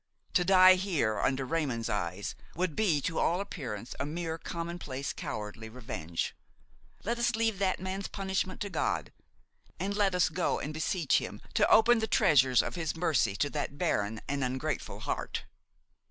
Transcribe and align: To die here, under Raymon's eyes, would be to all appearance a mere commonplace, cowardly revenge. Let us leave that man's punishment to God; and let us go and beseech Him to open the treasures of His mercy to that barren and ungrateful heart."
To 0.33 0.43
die 0.43 0.73
here, 0.77 1.19
under 1.19 1.45
Raymon's 1.45 1.87
eyes, 1.87 2.33
would 2.55 2.75
be 2.75 3.01
to 3.01 3.19
all 3.19 3.39
appearance 3.39 3.93
a 3.99 4.05
mere 4.07 4.39
commonplace, 4.39 5.13
cowardly 5.13 5.69
revenge. 5.69 6.35
Let 7.03 7.19
us 7.19 7.35
leave 7.35 7.59
that 7.59 7.79
man's 7.79 8.07
punishment 8.07 8.61
to 8.61 8.71
God; 8.71 9.13
and 9.79 9.95
let 9.95 10.15
us 10.15 10.29
go 10.29 10.57
and 10.57 10.73
beseech 10.73 11.19
Him 11.19 11.39
to 11.53 11.69
open 11.69 11.99
the 11.99 12.07
treasures 12.07 12.63
of 12.63 12.73
His 12.73 12.95
mercy 12.95 13.35
to 13.35 13.49
that 13.51 13.77
barren 13.77 14.21
and 14.27 14.43
ungrateful 14.43 15.01
heart." 15.01 15.43